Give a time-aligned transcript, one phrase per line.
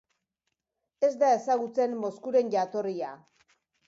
[1.07, 3.13] Ez da ezagutzen Moskuren jatorria.